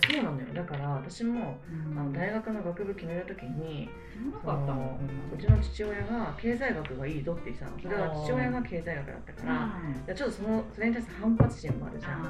[0.00, 0.54] そうなんだよ。
[0.54, 1.58] だから私も
[1.96, 3.88] あの大学の学部決めるときに
[4.42, 4.98] その
[5.34, 7.78] うちの父親が経済学がいいぞって言ってたの。
[7.80, 12.22] それは父親が経済学だったからちょっとそのそれに対して反発心もあるじゃん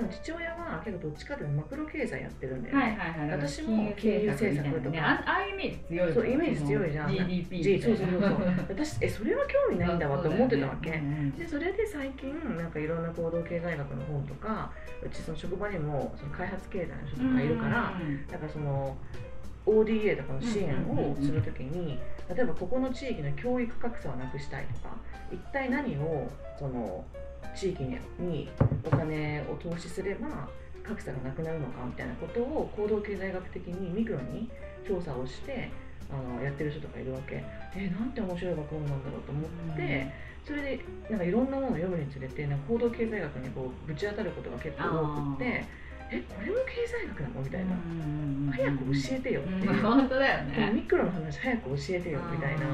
[0.00, 3.30] でも父親は結構どっちかというとマクロ経済やってるんだよね、はいはいはい。
[3.32, 4.98] 私も金融政策とか。
[4.98, 7.10] あああいうイメージ強いそうイメージ強いじゃん。
[7.10, 8.36] GDP じそうそうそうそう。
[8.70, 17.92] 私えそれは興味ないんだわって思ってたわけ、 うんうんでそれで最近なんかいろんな行動経済学の本とかうちその職場にもその開発経済の人とかいるから、
[18.32, 18.96] だからその
[19.66, 21.98] ODA とかの支援をするときに
[22.34, 24.96] 例えばここの地域の教育格差をなくしたいとか
[25.30, 27.04] 一体何をその
[27.54, 28.48] 地域にに
[28.84, 30.48] お金を投資すれば
[30.82, 34.48] 格差がなくなるのかみたいなことを行動経済学的にミクロに
[34.86, 35.70] 調査をして
[36.10, 37.44] あのやってる人とかいるわけ。
[37.76, 40.12] えなんて面白い学問なんだろうと思って、
[40.44, 45.64] それでなんかいろんなものを読むにつれてなんか行動経済学にこうぶち当たることが結構多くって
[46.10, 47.42] えこれも経済学なの？
[47.42, 50.72] みたいな、早く教えてよっていう、うん本当だよね。
[50.74, 52.66] ミクロの話早く教えてよみたいな、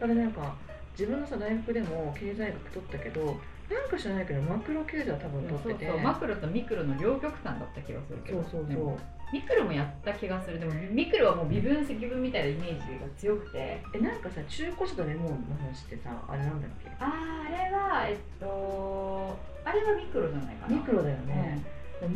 [0.00, 0.56] だからなんか
[0.98, 3.36] 自分のさ大学でも経済学取ったけど
[3.70, 5.92] なんか知らないけどマクロ経済は多分取ってて。
[5.92, 8.42] マクロとミクロの両極端だった気がするけど。
[8.42, 8.98] そうそうそう。
[9.32, 10.58] ミクロもやった気がする。
[10.58, 13.80] でもミクロはもう微分積分みたいなイメージが強くて。
[13.94, 16.90] えなんかさ中古車とレモンの話ってさあれなんだっけ？
[16.98, 17.08] あー
[17.46, 20.74] あれはえっとあれはミクロじゃないかな。
[20.76, 21.62] ミクロだよね、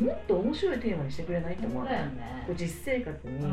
[0.00, 1.54] もっと面白いテーマにしてくれない？
[1.54, 2.00] ってうん、思わない？
[2.00, 2.44] よね。
[2.46, 3.46] こう実生活に、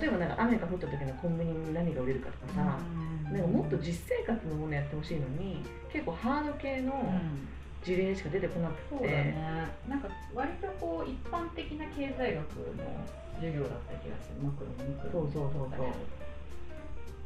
[0.00, 2.78] 例えばなんか雨が降った時のコンビニに何が売れるかとかさ、
[3.32, 7.48] なんかもっと実生活のものやってほしいのに結構ハード系のうん
[7.84, 9.68] 事例しか出てこなくて、そうだね。
[9.88, 12.86] なんか割とこう一般的な経済学の
[13.34, 14.38] 授業だった気がする。
[14.40, 15.30] マクロもミクロも。
[15.32, 15.86] そうそうそうそう。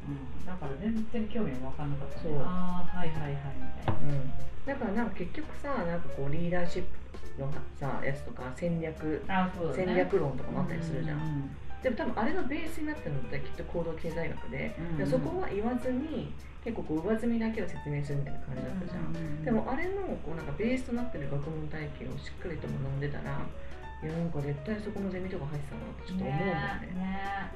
[0.09, 2.21] うん、だから全然興味も分かんなかったね。
[2.23, 2.41] そう。
[2.41, 4.01] ああはいはいはいみたいな。
[4.01, 4.31] うん、
[4.65, 6.83] だからなんか結局さなんかこうリーダーシッ
[7.37, 9.51] プのさやつとか戦略ね。
[9.75, 11.49] 戦略論とかもあったりするじゃん、ん
[11.83, 16.33] でも多分あれのベースになってるのってきっと行動経済学で,、うんでそこは言わずに
[16.63, 23.39] 結構こう上積みだけを説明するみたいな感じだったじゃん、でもあれのこうなんかベースとなってる学問体系をしっかりと学んでたら
[24.03, 27.49] いやなんか絶対そこのゼミとか入ってたなってちょっと思うんだよねね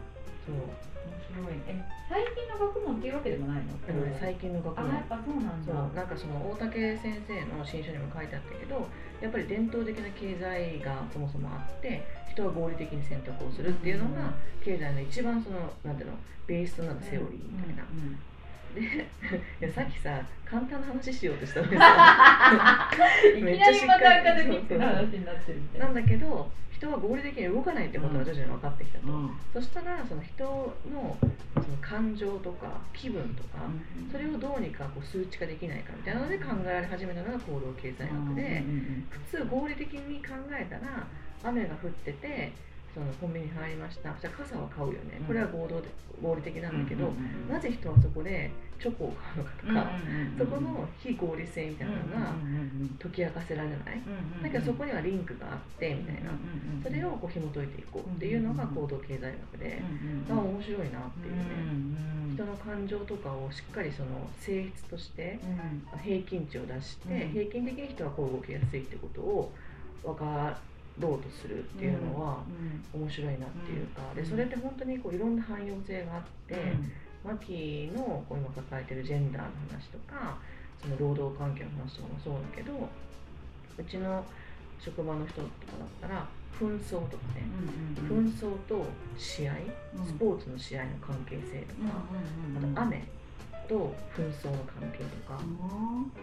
[0.48, 1.76] そう面白いえ
[2.08, 3.76] 最近の学問っていうわけでもないの？
[3.84, 8.88] だからね最近の学問あやっぱそうなんそうだなんかその大竹先生の新書にも書いてあったけど
[9.20, 14.34] やっぱり伝統的な経済がそもそもあって人は合理的に選択をするっていうのが
[14.64, 18.20] 経済の一番そのなんていうのベースとなるセオリーみたいな、うんうん
[19.60, 22.88] で さっきさ簡単な話しようとしたのにさ
[23.36, 25.88] いきなりまたアカデミックなってるみたいな。
[25.90, 29.30] んだけど人は合理的に動かないってことが徐々に分かってきたと、うん。
[29.54, 30.44] そしたらその人
[30.92, 31.18] の
[31.54, 33.60] その感情とか気分とか、
[34.12, 38.64] それをどうにかこう数値化できないかみたいなので考えられ始めたのが行動経済学で、
[39.10, 41.06] 普通合理的に考えたら
[41.44, 42.52] 雨が降ってて
[42.94, 44.14] そのコンビニに入りました。
[44.20, 45.22] じゃあ傘は買うよね。
[45.26, 45.88] これは合同で
[46.22, 47.12] 合理的なんだけど、
[47.50, 50.00] なぜ人はそこでチョコを買うのかとか、
[50.38, 52.34] そこの非合理性みたいなのが
[53.00, 53.80] 解き明かせられない、
[54.44, 56.32] だけどそこにはリンクがあってみたいな、
[56.84, 59.82] それをこう紐解いていこうっていうのが行動経済学で、
[60.30, 65.40] あ面白いなっていうね、人の感情とかをしっかりその性質として
[66.04, 67.32] 平均値を出して、うん。
[67.32, 69.52] 平均的に人はこう動きやすいってことを
[70.04, 70.58] 分か
[71.00, 72.44] ろうとするっていうのは
[72.94, 76.56] 面白いなっていうか、でそれって本当にこういろんな汎用性があって、
[77.24, 80.38] マキのこう今抱えてるジェンダーの話とか
[80.82, 82.74] その労働環境の話とかもそうだけど
[83.78, 84.26] うちの
[84.80, 85.48] 職場の人とか
[86.02, 86.28] だったら
[86.60, 87.46] 紛争とかね、
[88.10, 88.86] 紛争と
[89.18, 89.54] 試合
[90.06, 92.04] スポーツの試合の関係性とか、
[92.58, 93.08] あと雨
[93.68, 95.40] と紛争の関係とか、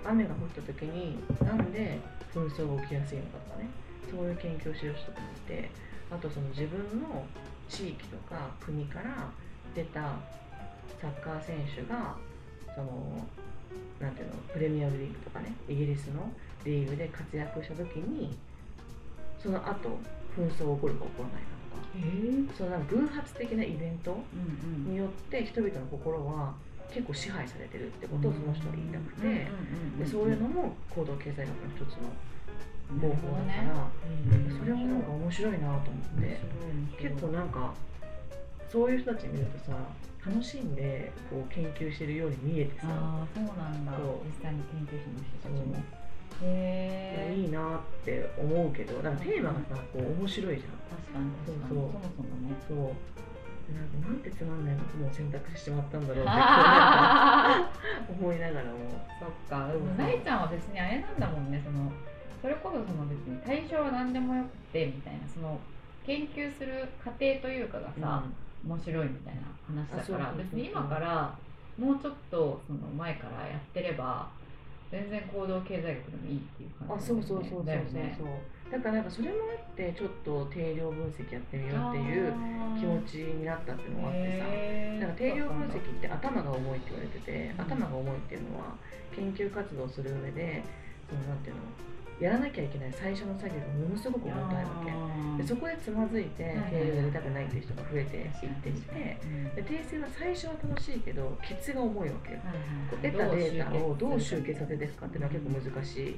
[0.04, 1.98] 雨が降った時になんで
[2.34, 3.68] 紛争が起きやすいのかとかね
[4.10, 5.70] そういう研究をしてる人がいて
[6.10, 7.24] あとその自分の
[7.68, 9.30] 地域とか国から
[9.74, 10.16] 出た
[11.00, 12.16] サッカー選手が
[12.74, 13.26] その
[14.00, 16.30] なんていうのプレミアムリーグとかねイギリスの
[16.64, 18.36] リーグで活躍した時に
[19.42, 19.98] その後
[20.36, 24.18] 紛争が起こるか起こらないかとかそのなんか偶発的なイベント
[24.86, 26.54] によって人々の心は
[26.92, 29.46] 結構支配されてるってことをその人は言いたくて、
[29.98, 32.08] でそういうのも行動経済学の一つの
[32.88, 33.90] 方法だから、
[34.58, 35.80] それもなんか面白いなと思っ
[36.22, 36.40] て、
[36.98, 37.74] 結構なんか
[38.68, 39.78] そういう人たち見るとさ
[40.26, 42.86] 楽しんでこう研究してるように見えてさ。
[42.88, 43.92] ああそうなんだ。
[43.92, 44.04] そう。
[44.26, 45.76] 実際に研究者の人たちも。
[46.40, 50.70] へえいいなって思うけどなんかテーマがさこう面白いじゃん。
[50.96, 51.80] 確かに確かに。
[51.80, 52.54] そうそもそもね。
[52.68, 52.78] そう。
[53.68, 56.32] なんかなんてつまんないのもう選択してしまったんだろうって
[58.12, 58.78] 思いながらも。
[59.20, 59.68] そっか。
[59.72, 61.92] でもなえちゃんは別にあれなんだもんねその
[62.40, 65.58] それこそその別に対象は何でもよくてみたいなその
[66.06, 68.24] 研究する過程というかがさ、
[68.64, 70.98] 面白いみたいな話だからあそうそうそう別に今か。
[70.98, 71.38] ら
[71.78, 74.28] もうちょっとその前からやってれば
[74.90, 77.66] 全然行動経済学でもいいっていう感あじそうそうそうそうそう。
[77.66, 78.16] だよね。
[78.18, 78.26] そう
[78.72, 82.32] だからなんかそれもあってちょっと定量分析やってみようっていう
[82.80, 85.06] 気持ちになったっていうのがあってさ。
[85.06, 87.60] なんか定量分析って頭が重いって言われてて、うん。
[87.60, 88.74] 頭が重いっていうのは
[89.14, 90.64] 研究活動をする上で
[91.08, 91.62] そのなんていうの
[92.20, 95.42] やらなきゃいけない最初の作業がものすごく重たいわけ。
[95.42, 99.18] でそこでつまずいてはいはい定量やりたくないっていう人が増えていっていて
[99.54, 102.40] で訂正は最初は楽しいけどケツが重いわけよ。
[103.02, 106.16] 得たデータをどう集計させていくかっていうのは結構難し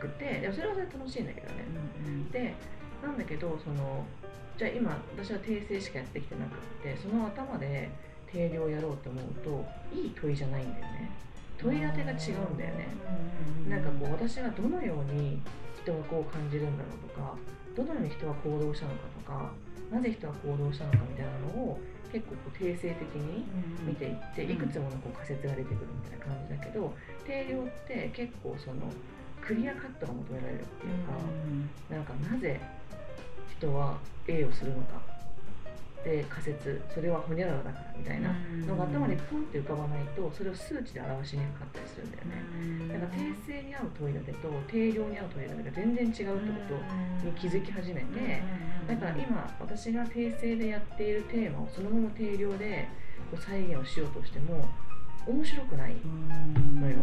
[0.00, 1.64] くてでもそれはそれで楽しいんだけどね。
[2.32, 2.54] で
[3.02, 4.04] なんだけどその
[4.58, 7.88] じゃあ今私は訂正しかやってきてなくってその頭で
[8.26, 11.10] 定量やろうと思うといい問いじゃないんだよね
[11.62, 12.88] 問い当てが違うんだよね。
[13.68, 15.40] なんかこう私がどのように
[15.82, 17.36] 人がこう感じるんだろうとか
[17.76, 19.52] どのように人は行動したのかとか
[19.90, 21.80] なぜ人は行動したのかみたいなのを
[22.12, 23.44] 結構こう定性的に
[23.86, 26.92] 見ていってうんいくつものこう仮説が出てくるみたいな感じだけど
[27.26, 28.90] 定量って結構その
[29.40, 31.12] クリアカットが求められるっていうか
[31.94, 32.60] なんかなぜ
[33.56, 35.00] 人は A をするのか
[36.04, 38.32] で仮説それはホニャララだからみたいな
[38.66, 42.94] のが頭にポンって浮かばないとそれを数値で表しにくかったりするんだよね。
[42.94, 46.76] だから定性に合う問い立てと定量に合う問い立てが全然違うってこ
[47.20, 48.42] とに気づき始めて
[48.88, 52.88] だから今私が定性でやっているテーマをそのまま定量で
[53.30, 54.68] こう再現をしようとしても
[55.26, 55.94] 面白くない
[56.80, 56.96] のよ。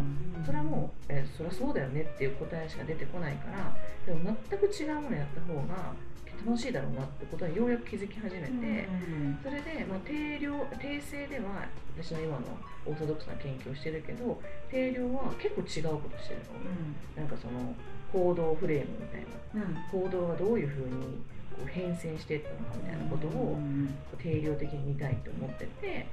[0.46, 5.94] それはもう、えーそりゃそうだよねっていう答えしか出てこないからでも全く違うものやった方が
[6.46, 8.88] 楽しいだろうなってことはようやく気づき始めて、
[9.44, 11.66] それで、まあ、定量定性では
[11.98, 12.44] 私の今の
[12.86, 14.40] オーソドックスな研究をしてるけど
[14.70, 16.42] 定量は結構違うことしてる
[17.16, 17.76] の、なんかその
[18.12, 19.28] 行動フレームみたいな。
[19.92, 20.90] 行動がどういうふうに
[21.56, 23.58] こう変遷していったのかみたいなことを
[24.20, 26.08] 定量的に見たいと思ってて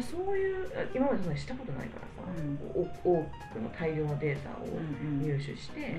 [0.00, 2.58] そういう今までそんなにしたことないからさ、うん。
[2.80, 4.66] 多くの大量のデータを
[5.20, 5.94] 入手して、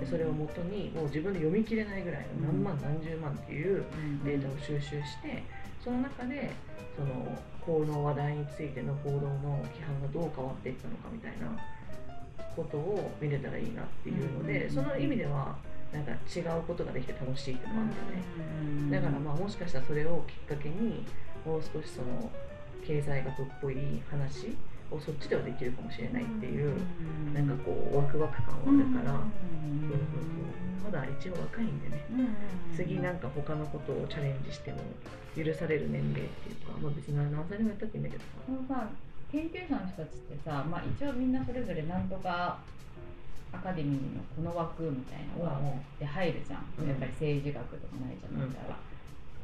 [0.00, 3.84] でそれをもとにもう自分で読み切れないぐらいの何万何十万っていう
[4.24, 5.42] データを収集して
[5.82, 6.50] その中で
[6.96, 11.56] そのこの話題についての報道の規範がどう変わっていったのかみたいな
[12.56, 15.56] ことを見れたらいいなっていうので、うんその意味では
[15.92, 19.06] なんか違うことができて楽しいっていうのがあるんだよね。
[19.06, 21.04] だからまあもしかしたらそれをきっかけに
[21.46, 22.30] もう少しその
[22.86, 23.76] 経済学っぽい
[24.10, 24.56] 話
[24.90, 26.74] をそっちではできるかもしれないっていう、
[27.34, 30.40] なんかこうワクワク感はあるから、そうそうそ
[30.88, 30.90] う。
[30.90, 32.04] まだ一応若いんでね。
[32.74, 34.78] 次なんか他のことをチャレンジしても
[35.36, 38.24] 許される年齢っていうか、まあ、別に何歳でもやったっていいんだけど
[38.68, 38.88] さ
[39.30, 42.58] 研究者の人たちってさ、まあ、一応みんなそれぞれなんとか
[43.52, 45.60] アカデミーのこの枠みたいなのが
[45.98, 46.88] で入るじゃん、うん。
[46.88, 48.40] やっぱり政治学とかないじゃん。
[48.40, 48.76] みたいな、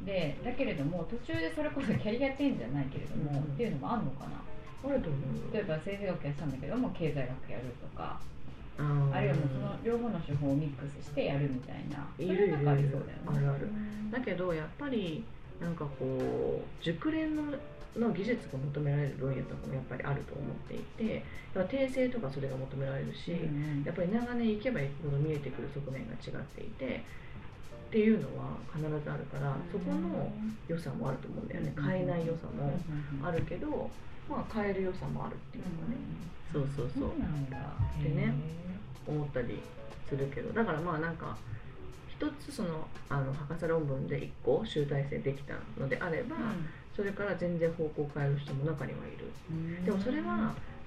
[0.03, 4.41] でだけれども途中でそれこそキャリアチェンジじゃないけれども、うんっていうのもあるのかな。
[4.85, 5.37] あると思う。
[5.37, 8.21] よ例えば政治学やってたんだけども経済学やるとか
[8.77, 13.13] あるいはもうその両方の手法をミックスしてやるみたいなそれなんかありそうだよね。
[13.27, 13.69] あるある。
[14.11, 15.25] だけどやっぱり
[15.61, 17.43] なんかこう熟練の
[17.97, 21.25] の技術が求められる分野とかもやっぱりあると思っていて
[21.55, 27.05] 訂正とかそれが求められるし、うんやっぱり長年行けば行くほど見えてくる側面が違っていて
[27.89, 30.33] っていうのは必ずあるからそこの
[30.69, 31.75] 良さもあると思うんだよね。
[31.77, 32.73] 変えない良さも
[33.27, 33.89] あるけど、
[34.29, 35.97] まあ、変える良さもあるっていうのがね、
[36.53, 37.11] そうそうそう。
[37.11, 37.57] そうなんだ。
[38.03, 38.35] でね
[39.07, 39.61] 思ったり
[40.09, 40.53] するけど。
[40.53, 41.37] だからまあなんか
[42.09, 46.37] 一つそのあの博士論文で1個集大成できたのであれば、
[46.97, 50.37] それから全然方向を変える人も中にはいるでもそれは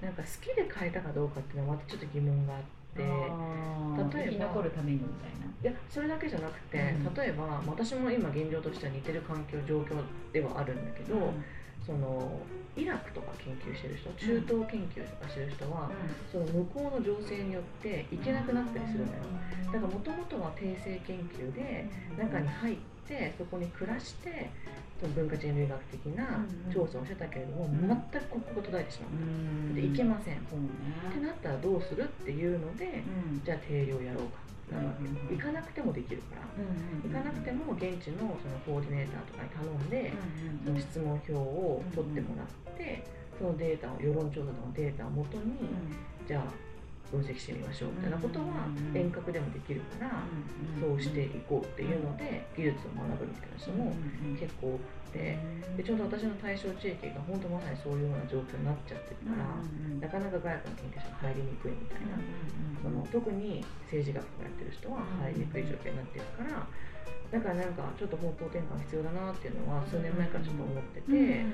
[0.02, 0.12] なん。
[0.14, 2.62] か好きで変えたかどうかっていうのはまたちょっと疑問があっ
[2.96, 5.48] て例えば生き残るためにみたいな。
[5.60, 7.14] いやそれだけじゃなくて、うん。
[7.14, 9.96] 例えばまあ私も今現状としては似てる環境状況
[10.32, 11.32] ではあるんだけど、
[11.84, 12.30] その
[12.76, 15.90] イラクとか研究してる人中東研究とかしてる人は、
[16.30, 19.18] その向こうの情勢によって行けなくなったりするのよ。
[19.72, 22.76] だからもともとは定性研究で中に入っ
[23.08, 24.50] してそこに暮らして
[25.00, 27.88] その文化人類学的な調査をしてたけれども、うん。
[27.88, 29.10] 全くここが途絶えてしまっ
[29.70, 30.40] た、でいけません、ね。
[31.08, 33.40] ってなったらどうするっていうので、うん。
[33.44, 34.42] じゃあ定量やろうか
[34.74, 40.12] なるわけ、うん行かなくてもできるから、うん行かなくても現地のそのコーディネーターとかに頼んで、
[40.66, 43.06] その質問票を取ってもらって、
[43.38, 45.54] そのデータを世論調査のデータをもとに、
[46.26, 46.67] じゃあ
[47.10, 50.22] 分析してみましょうみたいなことはうん遠隔でもできるから、
[50.80, 53.94] そうしていこうっていうので技術を学ぶみたいな人も
[54.38, 55.38] 結構多くて
[55.76, 59.48] でちょうど私の対象地域が本当まさにそういうような状況になっちゃってるから、
[60.00, 62.18] なかなか外国の研究者が入りにくいみたいな、
[62.82, 66.66] その特に政治学とかやってる人は入りにくい状況になってるから。
[67.30, 71.44] だからなんかちょっと方向転換必要だなっていうのは数年前からちょっと思ってて、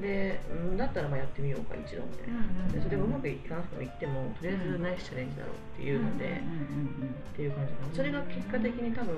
[0.00, 7.94] で、うん、だったらまあやってみようか一度みたいな、でそれがうまくいかなくてもいってもとりあえずナイスチャレンジだろうっていうので、っていう感じかな。
[7.94, 9.16] それが結果的に多分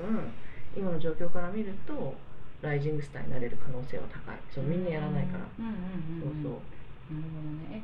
[0.77, 2.15] 今の状況から見ると
[2.61, 4.39] ライジングスターになれる可能性は高い。
[4.55, 6.63] そうみんなやらないから、そうそう。
[7.11, 7.83] なるほどね。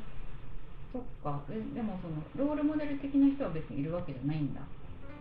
[0.92, 1.42] そっか。
[1.50, 4.62] えでもそのロールモデル的な人は別にいるわけじゃないんだ。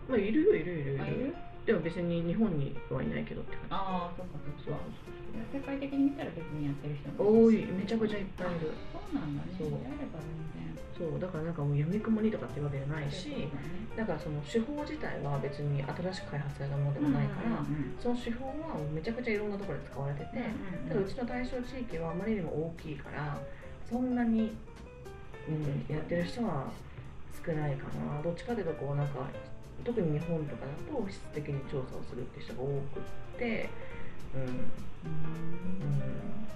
[0.07, 1.03] まあいるよいるいるいる。
[1.03, 1.35] あいる？
[1.65, 4.79] でも別に日本にはいないけどって感ああそっかそじっか。
[5.53, 8.71] 世界的に見たら別にやってる人多もいめちゃくちゃいっぱいいる。
[8.91, 9.53] そうなんだね。
[9.57, 9.69] そう。
[9.69, 11.09] であれば全然。
[11.09, 11.19] そう。
[11.19, 13.47] だからなんかもうやみくもにとかっていうわけじゃないしね。
[13.95, 17.63] だからその手法自体は別に新しく開発されたものでもないから、
[17.99, 20.27] その手法はめちゃくちゃいろんなところで使われてて、
[20.87, 23.37] ただうちの対象地域はあまりにも大きいから
[23.89, 24.55] そんなに、
[25.47, 26.71] うん、やってる人は
[27.45, 28.21] 少ないかな。
[28.21, 29.27] どっちかというとこうなんか
[29.83, 32.69] 特に日本とかだと質的に調査をするって人が多く
[32.99, 33.69] って
[34.33, 34.51] うん、うん、っ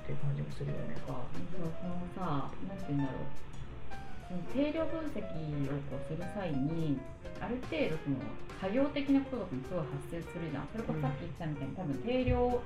[0.06, 0.96] ていう感じもするよね。
[1.08, 1.26] か
[1.58, 3.24] そうそのさなんて言うんだろう。
[4.28, 5.22] その定量分析
[5.70, 7.00] をこうする際に
[7.40, 8.18] ある程度その
[8.62, 10.68] 作業的なことがすごい発生するじゃん。
[10.72, 12.62] それこそさっき言ってたみたいに多分定量を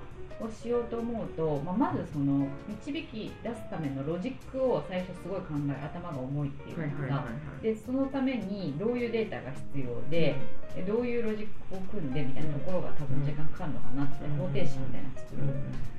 [0.47, 7.25] しようと思うと、まあ、まずその導き出すためのロジックを最初すごい考え頭が重いっていうのが、
[7.61, 10.35] でそのためにどういうデータが必要で、
[10.75, 14.37] でどういうロジックを組んでみたいなところが多分時間かかるのかなって、うん。
[14.37, 15.98] 方程式みたいなの作る、うん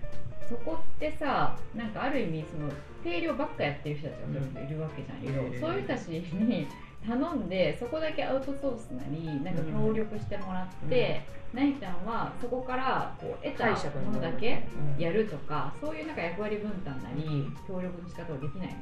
[0.51, 2.69] そこってさなんかある意味その
[3.05, 6.67] 定量ばっかやってる人たちがちょっといるわけじゃん、いろいろそういう人たちに
[7.07, 11.23] 頼んでそこだけアウトソースなりなんか協力してもらって、
[11.55, 14.65] なぎちゃんはそこからこう得たものだけ
[14.97, 15.03] うん。
[15.03, 18.77] やるとか、そういうなんか役割分担なり協力の仕方はできないのか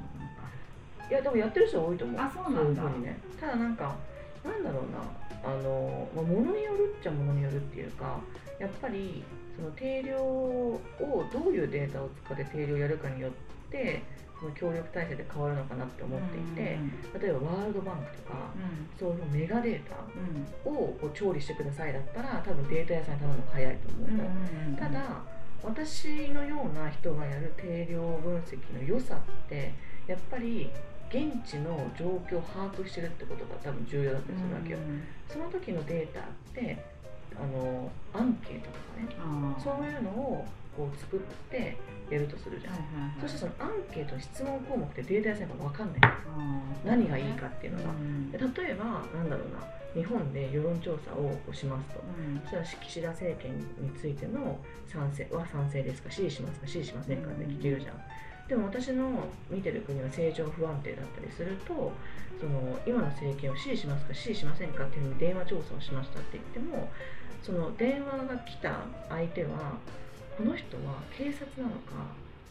[1.10, 2.20] いやでもやってる人は多いと思う。
[2.20, 2.82] あそうなんだ。
[2.82, 3.20] いうふうにね。
[3.38, 3.94] ただなんか
[4.44, 5.28] なんだろうな。
[5.44, 8.18] あの、まあ、ものによるっちゃものによるっていうか
[8.58, 9.22] やっぱり
[9.58, 10.80] その定量を
[11.32, 13.30] どういうデータを使って定量をやるかによっ
[13.70, 14.02] て
[14.38, 16.78] その協力体制で変わるのかなって思なっていて、
[17.14, 17.20] うん。
[17.20, 18.88] 例えばワールドバンクとかうん。
[18.96, 19.96] そういうメガデータ
[20.64, 25.22] うんをこう調理してくださいだったら多分データ屋さんに頼むのが早いと思うの、うんただ
[25.60, 29.74] 私のような人がやる定量分析の良さって
[30.06, 30.70] やっぱり
[31.10, 34.78] 現地の状況を把握してるってことが多分重要だったりするわけよ、
[35.26, 36.22] その時のデータっ
[36.54, 36.78] て
[37.38, 41.76] あのアンケートとかねそういうのをこう作って
[42.10, 43.20] やるとするじゃん、はいはいはい。
[43.20, 46.00] そしてそのアンケートの質問項目ってデータ屋さんが分かんない。
[46.02, 46.86] あー。
[46.86, 48.30] 何がいいかっていうのが、うん。
[48.30, 49.60] で例えばなんだろうな。
[49.94, 52.00] 日本で世論調査をしますと。
[52.00, 52.40] うん。
[52.44, 57.96] そしたら岸田政権についての賛成は賛成ですか支持しますか支持しませんかって聞けるじゃん、
[58.48, 59.10] でも私の
[59.50, 61.92] 見てる国は政情不安定だったりすると
[62.40, 66.88] その今の政権を支持しますか支持しませんかっていうふうに電話調査をしましたって言っても
[67.42, 69.78] その電話が来た相手は
[70.36, 72.06] この人は警察なのか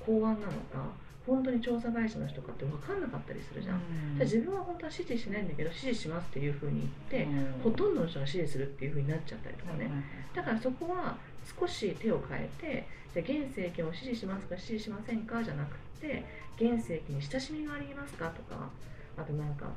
[0.05, 0.91] 公安なのか
[1.25, 7.27] 本当に調査会社の人かって分かんなかったりするじゃん、で自分は本当は支持しないんだけど支持しますっていうふうに言って、
[7.61, 9.91] ほとんどの人が支持するっていうふうになっちゃったりとかね、
[10.33, 11.17] だからそこは
[11.59, 16.23] 少し手を変えてじゃあ現政権を支持しますか支持しませんかじゃなくて
[16.55, 18.69] 現政権に親しみがありますかとか
[19.17, 19.67] あとなんか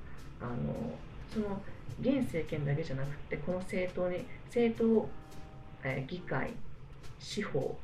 [0.40, 0.94] あの
[1.32, 1.60] その
[2.00, 5.08] 現政権だけじゃなくてこの政党に政党、
[5.82, 6.50] えー議会
[7.18, 7.76] 司法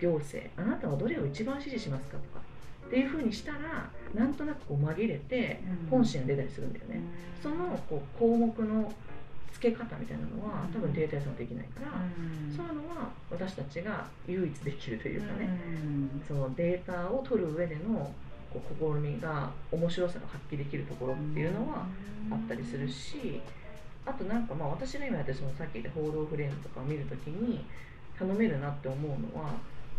[0.00, 2.40] 行政あなたはどれを一番支持しますかとか
[2.86, 7.00] っていうふうにしたらなんとなくこう紛れて本心が出たりするんだよね。
[7.42, 8.92] そのこう項目の
[9.52, 11.92] 付け方みたいなのは多分データ屋さんはできないから、
[12.56, 15.48] そういうのは私たちが唯一できるというかね、
[16.26, 18.12] そのデータを取る上での
[18.52, 21.86] こう試みが面白さが発揮できるところっていうのは
[22.30, 23.40] あったりするし
[24.06, 27.64] あとなんかまあ私の今やってそのさっき言った報道フレームとかを見るときに
[28.18, 29.50] 頼めるなって思うのは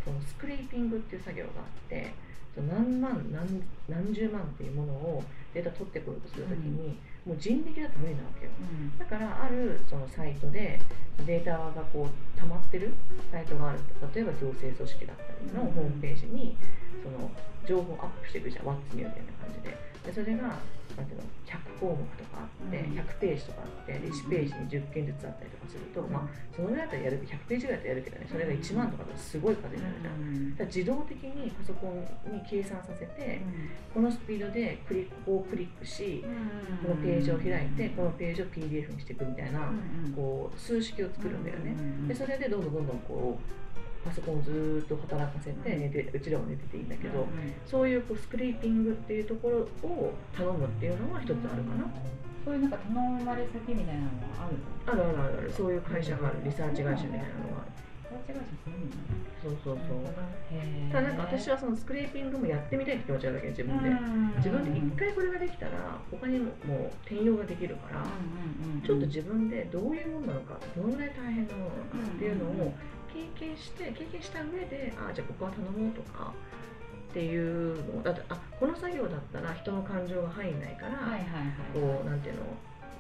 [0.03, 2.13] そのスクリーピングっていう作業があって
[2.55, 6.97] その何万何何十万っていうものをデータ取ってこようとするときに、
[7.29, 8.51] もう人力だと無理なわけよ。
[8.97, 10.81] だからあるそのサイトで
[11.27, 12.91] データがこう溜まってる
[13.31, 14.09] サイトがあると。
[14.15, 16.57] 例えば行政組織だったりのホームページに
[17.03, 17.29] その
[17.67, 18.65] 情報アップしていくじゃん。
[18.65, 19.77] What's new みたいな感じで。
[20.07, 20.57] でそれが
[20.99, 22.99] なんていうの100項目とかあって、うん。
[22.99, 30.55] 100ページとかあってで1ページに10件ずつあったりとかすると、まあ、そのぐらいだったらやる100ページぐらいだったらやるけどねそれが1万とかだとすごい数になるじゃん。
[30.57, 33.41] だ自動的にパソコンに計算させて、
[33.93, 36.23] このスピードでクリここをクリックし、
[36.83, 39.71] このページを開いてこのページを PDF にしていくみたいな、
[40.15, 41.75] こう数式を作るんだよね。
[42.07, 47.27] でそれでどんどんどんどんこうパソコンをずーっと働かせて寝てうちらも寝てていいんだけど、
[47.65, 51.85] そういうこうスクリーピングっていうところを頼むっていうのは一つあるかな。
[52.45, 54.47] そういうなんか頼まれ先みたいなのは
[54.87, 55.11] あるの？
[55.11, 57.71] あるあるあるそういう会社があるリサーチ会社みたいなのがある。
[58.09, 58.45] リサーチ会社
[59.43, 59.77] そうそう。
[59.77, 60.03] そう
[60.91, 63.89] ただなんか私はそのスクリーピングもやってみたいって気持ちあるだけ自分で。
[64.37, 68.03] 自分で一回これができたら他にももう転用ができるから、
[68.85, 72.73] ちょっと自分でどういうものなのかどのぐらい大変なものなのかっていうのを
[73.13, 76.33] 経験して経験した上であじゃあここは頼もうとか
[77.09, 81.25] っていうのだってあこの作業だったら人の感情が入んないから、はいはいはい
[81.73, 82.41] こうなんていうの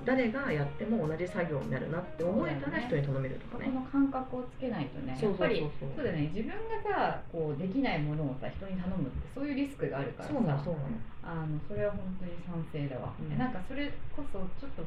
[0.05, 3.67] 誰がやっても同じ作業になるなって思えたら人に頼めるとかね。
[3.67, 6.31] この感覚をつけないとねやっぱりそうだよね。
[6.33, 10.33] 自分がさこうできないものをさ人に頼むってそういうリスクがあるからさ。
[10.33, 11.43] そうなのそうなの。
[11.43, 13.37] あのそれは本当に賛成だわ、うん。
[13.37, 14.83] なんかそれこそちょっと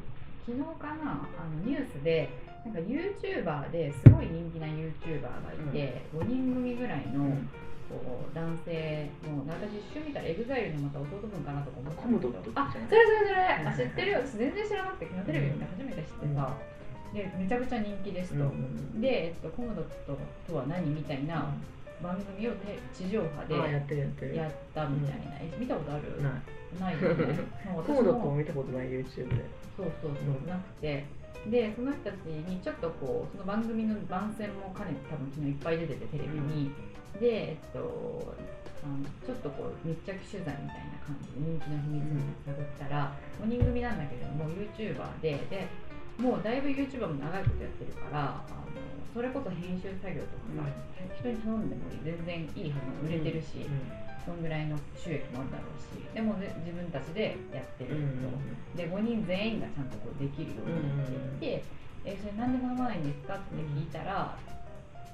[0.49, 2.27] 昨日かなあのニュースで
[2.65, 7.49] なんか YouTuber ですごい人気な YouTuber がいて、5人組ぐらいの、うん。
[7.89, 7.99] こ
[8.31, 13.59] う男性の私一瞬見たら EXILE のまた弟分かなとか思ったコムドットあそれそれそれ。
[13.61, 14.19] うんあ知ってるよ。
[14.25, 16.57] 私全然知らなくて昨日テレビ見て初めて知ってさ、
[17.13, 19.01] でめちゃくちゃ人気ですと、うん。
[19.01, 20.17] で、えっと、コムドット
[20.47, 21.53] とは何みたいな
[22.01, 26.23] 番組をて地上波であやったみたいな、え見たことある？
[26.23, 26.33] ない。
[26.79, 27.37] ないよね。
[27.85, 29.45] コムドットも見たことない YouTube で。
[29.77, 30.47] そうそうそう。
[30.47, 31.03] なくて
[31.49, 36.71] でその人たちにちょっとこうその番組の番宣も兼ねて多分昨日いっぱい出ててテレビに、
[37.19, 38.35] でえっと
[38.83, 45.67] あのちょっとこう密着取材みたいな感じで人気の秘密を探ったら、5人組なんだけども YouTuber でで
[46.17, 50.69] もうだいぶ YouTuber も長いことやってるからあのそれこそ編集作業とかが、
[51.15, 53.69] 人に頼んでも全然いい反応売れてるし、
[54.25, 57.95] そんぐらいの収益もあるだろうしでもぜ自分たちでやってる
[58.73, 61.63] と、で5人全員がちゃんとこうできるようになっていて、
[62.05, 64.35] えそれなんで頼まないんですかって聞いたら、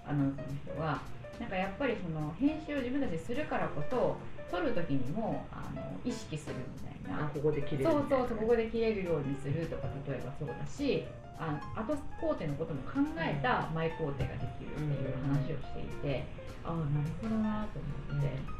[0.08, 1.02] アナウンサーの人が
[1.40, 4.18] なんかやっぱりその編集を自分たちでするからこそ
[4.52, 7.26] 撮る時にもあの意識するみたいな。
[7.26, 8.28] あここで切れるそうみたいな。
[8.28, 11.06] そうそうここで切れるようにするとか例えばそうだし
[11.40, 14.26] あ後工程のことも考えた前工程がで
[14.60, 16.26] きるっていう話をしていて、
[16.64, 17.80] ああなるほどなと
[18.12, 18.60] 思って。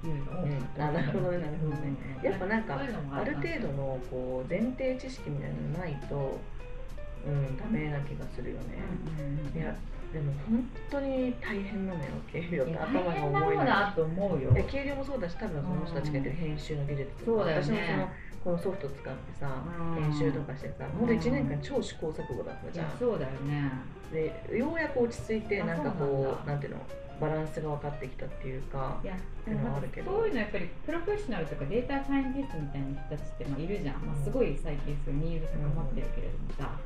[0.00, 0.80] いうのを、うん。
[0.80, 1.92] あなるほどねなるほどね。
[2.18, 2.24] うん。
[2.24, 6.38] やっぱなんかあるな程度のこう前提知識みたいなのないと
[7.26, 8.78] うんダメな気がするよね、
[10.12, 12.78] でも本当に大変なのよ経理って。
[12.78, 13.56] 頭が重いのよ。
[13.56, 17.62] もんだと思うよいや経理もそうだし多分その人たちがやってる編集の技術とか、そうだよね。
[17.62, 18.08] 私もその
[18.44, 20.02] このソフト使ってさうん。
[20.02, 21.08] 編集とかしてさほん。
[21.08, 22.90] と1年間超試行錯誤だったじゃん。
[22.98, 23.70] そうだよね。
[24.12, 26.80] でようやく落ち着いてあなんかこうなんていうの
[27.20, 29.00] バランスが分かってきたっていうか
[29.44, 36.38] そういうのやっぱりプロフェッショナルとかデータサイエンティストみたいな人たちってまあいるじゃん、まあ、すごい最近そうニーズ高まってるけれど。
[36.38, 36.78] もさ、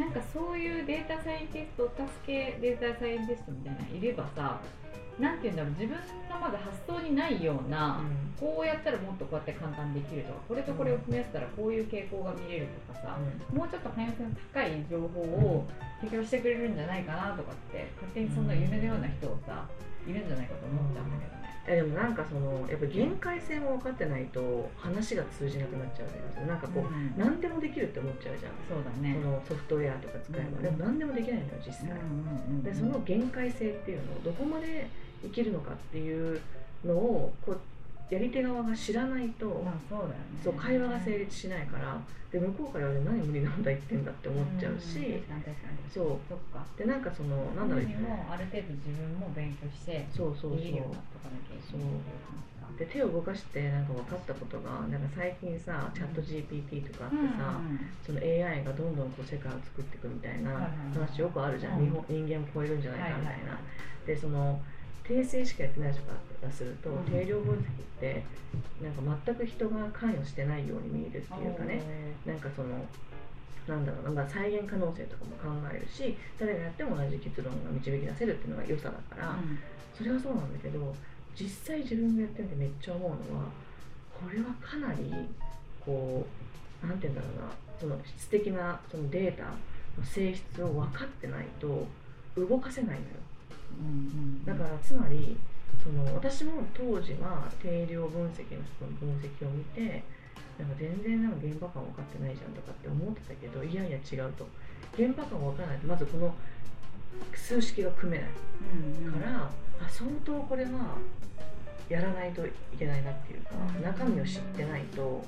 [0.00, 4.58] なんかそういうデータサイエンティストを助けデータサイエンティストみたいなのいればさ
[5.20, 5.92] なんていうんだろう自分
[6.32, 8.00] のまだ発想にないような、
[8.40, 13.18] こうやったらもっとこうやって簡単にできるとかこれとこれを組み合わせたらこういう傾向が見れるとかさ、
[13.52, 15.68] もうちょっと汎用性の高い情報を
[16.00, 19.68] 提供してくれるんじゃないかなとかって勝手にそんな夢のような人をさ
[20.08, 21.36] いるんじゃないかと思っちゃうんだけど。
[21.36, 21.39] ね。
[21.66, 29.16] えでもなんかそのやっぱ限界性も分かってないと話が通じなくなっちゃうねなんかこう、うん何でもできるって思っちゃうじゃん、そうだね。
[29.20, 29.28] そ。
[29.28, 31.88] のソフトウェアとか使えば、うんでも何でもできないのよ実際、
[32.62, 34.88] でその限界性っていうのをどこまで
[35.24, 36.40] いけるのかっていう
[36.84, 37.60] のをこう
[38.10, 40.16] やり手側が知らないと、まあそうだよね。
[40.42, 42.00] そう会話が成立しないから
[42.32, 45.02] で向こうから言われて何無理なんだ言ってんだって思っちゃうし、ん。
[45.22, 45.78] 確かに確かに。
[45.88, 46.18] そう。
[46.28, 46.66] そっか。
[46.76, 47.84] でなんかそのなんだろう。
[47.84, 50.58] にもある程度自分も勉強してそうそうそう。
[50.58, 51.86] できるようになっとかなきゃいけない。
[52.78, 57.60] で手を動かしてなんか分かったことがなんか最近さチャット GPT とかあってさ、
[58.06, 61.84] その AI がどんどんこう世界を作っていくみたいな話よくあるじゃん、うん。
[61.84, 63.60] 日本人間を超えるんじゃないかみたいな、
[64.06, 64.62] でその
[65.04, 66.12] 訂正しかやってない人か
[66.46, 67.04] らすると、うん。
[67.04, 67.62] 定量分析っ
[68.00, 68.24] て
[68.82, 71.82] なんか全く人が関与してないように見えるっていうかね。
[72.26, 72.68] なんかその
[73.68, 79.38] なんだろうな、まあ、再現可能性とかも考えるし誰がやっても同じ結論が導き出せるっていうのが良さだから、
[79.96, 80.94] それはそうなんだけど
[81.38, 83.44] 実際自分がやってみてめっちゃ思うのは
[84.12, 85.12] これはかなり
[85.84, 86.26] こ
[86.82, 91.86] うなんて言うんだろうなその質的なそのデータの性質を分かってないと
[92.36, 93.02] 動かせないのよ、
[93.78, 94.44] うんうん。
[94.44, 95.36] だからつまり
[95.82, 100.02] その私も当時は定量分析の人の分析を見て
[100.58, 104.46] なんか全然なんか現場感分かってないじゃんとかって思ってたけどいやいや違うと。
[104.92, 106.34] 現場感分からないとまずこの
[107.34, 108.28] 数式が組めない
[109.00, 109.20] うんうん。
[109.20, 110.98] から、あ相当これは
[111.88, 113.82] やらないといけないなっていうか、うん。
[113.82, 115.24] 中身を知ってないと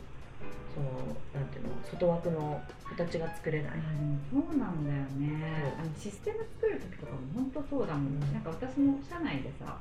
[0.75, 0.89] その
[1.35, 5.75] なんていうの外枠の形が作れない、あでもそうなんだよね。
[5.79, 8.21] あのシステム作る時とかも本当そうだもん、うん。
[8.33, 9.79] なんか私も社内でさ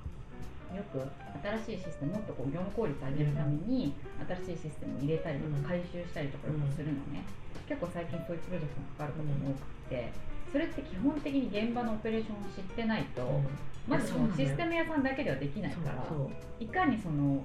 [0.76, 1.04] よく
[1.66, 3.94] 新しいシステムもっとこう業務効率上げるために
[4.46, 5.64] 新しいシステムを入れたりとうん。
[5.64, 7.24] か回収したりとかよくするのね、
[7.68, 10.12] 結構最近そういうプロジェクトに関わることも多くて
[10.52, 13.24] それって基本的に現場のオペレーションを知ってないと、
[13.88, 16.04] まずそのシステム屋さんだけではできないから
[16.60, 17.44] いかにその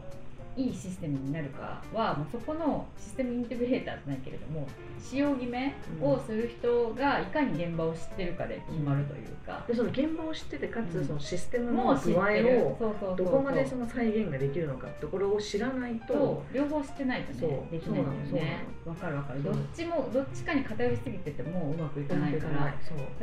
[0.56, 4.66] いいシステムになるかはもうそこのシステムインテグレーターじゃないけれども
[4.98, 11.06] 使用決めをする人がいかに現場を知ってるかで決まるというか、でその現場を知っててかつ、うん。
[11.06, 17.50] そのシステムの具合をどこまでその再現ができるのかってところを知らないとと両方知ってないとそう。
[17.50, 19.42] ねできないんだよねわかるわかる。
[19.42, 22.74] どっちもどっちかに偏りすぎててもうまくいかないから。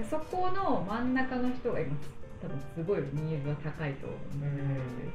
[0.09, 1.95] そこの真ん中の人が今
[2.43, 4.51] 多分すごいニーズが高いと思うう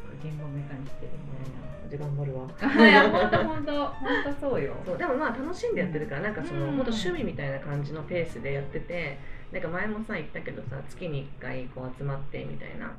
[0.08, 2.88] か現場もいかにしてるみじゃあ頑張るわたいな。
[2.88, 4.74] いや本当本当本当そうよ。
[4.84, 6.76] そうでもまあ楽しんでやってるからなんかその、うん。
[6.76, 9.18] 本当趣味みたいな感じのペースでやってて
[9.52, 12.90] なんか前もさ言ったけどさ月に1回こう集まってみたいな。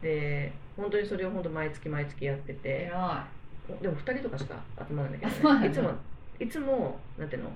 [0.00, 2.90] で本当にそれを本当毎月毎月やってて。
[2.92, 3.26] 偉
[3.80, 4.54] でも2人とかしか
[4.86, 5.66] 集まらないけどね。
[5.66, 5.90] いつも
[6.38, 7.50] いつもなんていうの？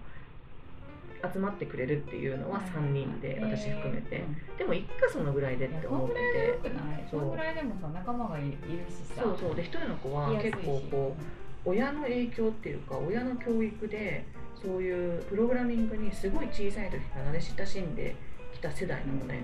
[1.33, 4.25] 集まってくれるっていうのは3人で私含めて。
[4.59, 6.71] でも一かそのぐらいでって思ってい。
[7.03, 9.23] やそのぐらいでもさ仲間がいいるしさ。
[9.23, 9.55] そうそう。
[9.55, 11.17] で一人の子は結構こ
[11.65, 18.17] う親の影響っていうか親の教育でそういうプログラミングにすごい小さい時から慣れ親しんで
[18.59, 19.41] きた世代なのね、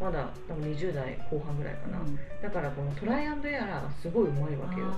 [0.00, 2.18] まだ多分20代後半ぐらいかな、うん。
[2.42, 4.90] だからこのトライアンドエラーがすごいうまいわけよ。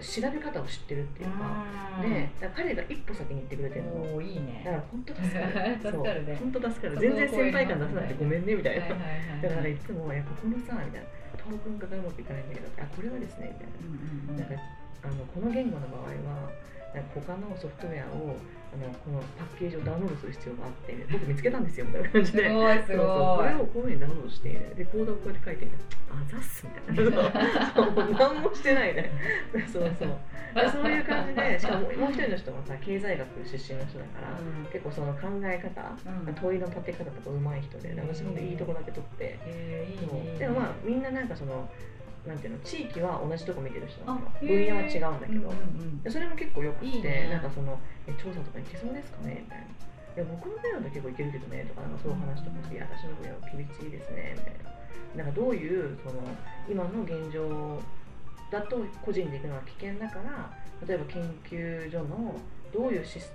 [0.00, 1.64] 調べ方を知ってるってーいうか、
[2.04, 2.10] うん。
[2.10, 4.20] で彼が一歩先に行ってくれてるの。
[4.20, 4.62] いいね。
[4.64, 5.76] だから本当助かる。
[5.80, 6.36] 助かるね。
[6.36, 7.00] 本当助かる。
[7.00, 8.94] 全然先輩感出さなくてごめんねみたいな、だ
[9.48, 11.08] からいつも「いやここのさ」みたいな
[11.40, 14.44] 「トークン化がうまくいかないんだけどあこれはですね」みたいな。
[14.44, 14.62] なんか
[15.02, 16.50] あのこの言語の場合は
[16.94, 18.36] なんか他のソフトウェアを
[18.72, 23.06] あのこのパッケージをダウンロードする必要があって僕見つけたんですよみたいな感じすでごいすごい。
[23.06, 25.68] これをこういうふうにダウンロードしてでコードをこうやって書いて
[26.10, 27.72] あざっすみたいな。
[27.74, 29.10] そうもう何もしてないね。
[29.72, 30.16] そうそう。
[30.72, 34.66] そういう感じでしかももう一人の人はさ経済学出身の人だから、うん。
[34.72, 36.34] 結構その考え方、うん。
[36.34, 41.68] 問いの立て方とか上手い人でで私ほんといいとこだけ取って、えーでもまあみんななんかその
[42.26, 47.28] なんていうの地域は同じとこ見てる人なのあ分野は違うんだけど、うんうんでそれも結構よくていいね。
[47.30, 49.40] なんかそのえ調査とか行けそうですかね？
[49.44, 49.64] みたいな。
[49.64, 49.68] い
[50.16, 54.54] や僕の分野だと結構いけるけどねとかなんかそういう話とかして、いや私の分野は厳しいですねみたい
[55.16, 55.24] な。
[55.24, 56.20] なんかどういうその
[56.68, 57.80] 今の現状
[58.50, 60.52] だと個人で行くのは危険だから
[60.86, 62.34] 例えば研究所の
[62.72, 63.32] どういうシス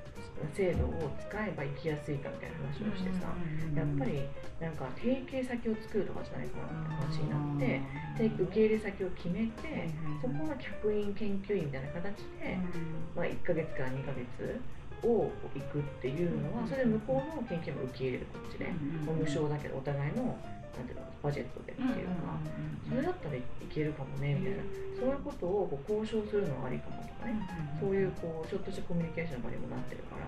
[0.53, 3.31] 制度を使えば行きやすいかみたいな話をしてさ、
[3.75, 4.21] やっぱり
[4.59, 9.89] なんか提携先を作るとかじゃないかなって話になって、で受け入れ先を決めて、
[10.21, 12.57] そこの客員研究員みたいな形で、
[13.15, 14.59] まあ、1ヶ月から2ヶ月
[15.03, 18.65] を行くっていうのはそれで向こうの研究も受け入れるこっちで、
[19.05, 20.37] まあ無償だけどお互いの
[20.77, 22.37] なんていうのバジェットでっていうか、
[22.89, 24.63] それだったらいけるかもねみたいな、
[24.99, 27.39] そういうことをこう交渉するのはありかもとかね、
[27.79, 30.27] そういうこうちょっとしたコミュニケーションの場にもなってるから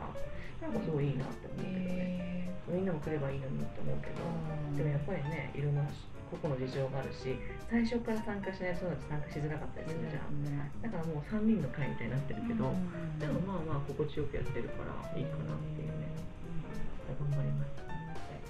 [0.67, 4.25] なんかすごいいいなって思うけどね、みんなも来ればいいのにって思うけど、
[4.73, 5.86] でもやっぱりねいろんな
[6.27, 7.39] 個々の事情があるし
[7.71, 10.43] 最初から参加しない人だと参加しづらかったりするじゃん、
[10.81, 12.73] だからもう3人の会みたいになってるけど、
[13.21, 16.10] でもまあまあ心地よくやってるからいいかなっていうね、
[17.15, 17.87] 頑張ります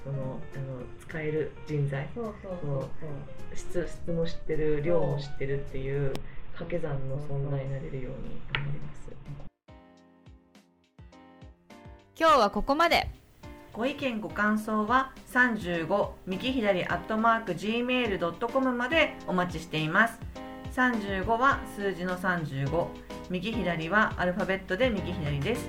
[0.08, 2.90] そのあの使える人材そうそうそうそう。
[3.54, 6.14] 質質も知ってる量も知ってるっていう
[6.54, 9.12] 掛け算の存在になれるように頑張ります。
[12.20, 13.10] 今日はここまで。
[13.74, 20.20] ご意見ご感想は35右左アットマーク gmail.com までお待ちしています。
[20.74, 22.88] 35は数字の35
[23.30, 25.68] 右左はアルファベットで右左です。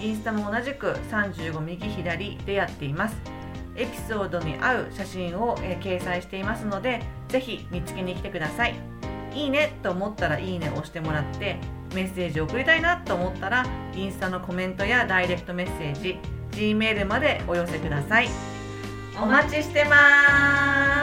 [0.00, 3.16] インスタも同じく35右左でやっています
[3.76, 8.74] エピソードに合う写真を、え掲載していますので是非見つけに来てください。
[9.34, 11.56] いいねと思ったらいいねを押してもらって
[11.94, 16.18] メッセージを送りたいなと思ったらインスタのコメントやダイレクトメッセージ
[16.52, 18.28] G メールまでお寄せください。
[19.20, 20.93] お待ちしてます。